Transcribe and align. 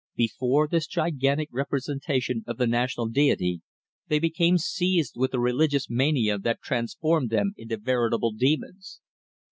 Before 0.15 0.67
this 0.67 0.87
gigantic 0.87 1.49
representation 1.51 2.43
of 2.47 2.57
the 2.57 2.65
national 2.65 3.07
deity, 3.09 3.61
they 4.07 4.17
became 4.17 4.57
seized 4.57 5.13
with 5.15 5.31
a 5.35 5.39
religious 5.39 5.91
mania 5.91 6.39
that 6.39 6.59
transformed 6.63 7.29
them 7.29 7.53
into 7.55 7.77
veritable 7.77 8.31
demons. 8.31 8.99